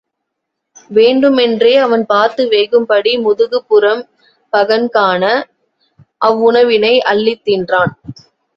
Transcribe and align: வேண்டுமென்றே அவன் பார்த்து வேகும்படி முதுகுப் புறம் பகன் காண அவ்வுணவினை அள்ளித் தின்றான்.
வேண்டுமென்றே 0.91 1.73
அவன் 1.77 2.05
பார்த்து 2.05 2.45
வேகும்படி 2.47 3.13
முதுகுப் 3.19 3.67
புறம் 3.67 4.03
பகன் 4.53 4.89
காண 4.89 5.23
அவ்வுணவினை 6.21 6.93
அள்ளித் 7.07 7.45
தின்றான். 7.45 7.93